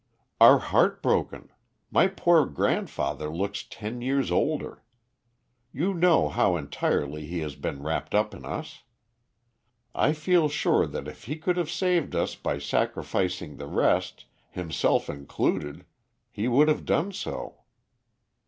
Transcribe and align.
"Are 0.39 0.57
heartbroken. 0.57 1.51
My 1.91 2.07
poor 2.07 2.47
grandfather 2.47 3.29
looks 3.29 3.61
ten 3.61 4.01
years 4.01 4.31
older. 4.31 4.81
You 5.71 5.93
know 5.93 6.27
how 6.27 6.55
entirely 6.57 7.27
he 7.27 7.41
has 7.41 7.55
been 7.55 7.83
wrapped 7.83 8.15
up 8.15 8.33
in 8.33 8.43
us. 8.43 8.81
I 9.93 10.13
feel 10.13 10.49
sure 10.49 10.87
that 10.87 11.07
if 11.07 11.25
he 11.25 11.35
could 11.37 11.55
have 11.57 11.69
saved 11.69 12.15
us 12.15 12.33
by 12.33 12.57
sacrificing 12.57 13.57
the 13.57 13.67
rest, 13.67 14.25
himself 14.49 15.07
included, 15.07 15.85
he 16.31 16.47
would 16.47 16.67
have 16.67 16.83
done 16.83 17.11
so." 17.11 17.57